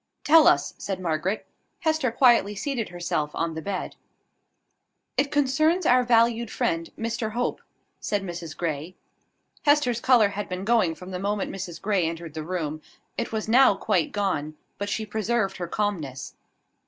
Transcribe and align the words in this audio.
"Tell 0.23 0.47
us," 0.47 0.73
said 0.79 0.99
Margaret. 0.99 1.45
Hester 1.81 2.11
quietly 2.11 2.55
seated 2.55 2.89
herself 2.89 3.29
on 3.35 3.53
the 3.53 3.61
bed. 3.61 3.97
"It 5.15 5.29
concerns 5.29 5.85
our 5.85 6.03
valued 6.03 6.49
friend, 6.49 6.89
Mr 6.97 7.33
Hope," 7.33 7.61
said 7.99 8.23
Mrs 8.23 8.57
Grey. 8.57 8.95
Hester's 9.61 10.01
colour 10.01 10.29
had 10.29 10.49
been 10.49 10.65
going 10.65 10.95
from 10.95 11.11
the 11.11 11.19
moment 11.19 11.51
Mrs 11.53 11.79
Grey 11.79 12.09
entered 12.09 12.33
the 12.33 12.41
room: 12.43 12.81
it 13.15 13.31
was 13.31 13.47
now 13.47 13.75
quite 13.75 14.11
gone; 14.11 14.55
but 14.79 14.89
she 14.89 15.05
preserved 15.05 15.57
her 15.57 15.67
calmness. 15.67 16.33